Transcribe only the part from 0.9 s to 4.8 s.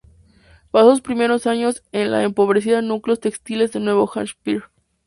primeros años en los empobrecidos núcleos textiles de Nuevo Hampshire.